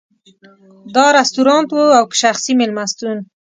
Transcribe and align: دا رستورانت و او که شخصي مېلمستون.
دا 0.95 1.05
رستورانت 1.17 1.69
و 1.73 1.77
او 1.99 2.05
که 2.11 2.17
شخصي 2.23 2.53
مېلمستون. 2.61 3.17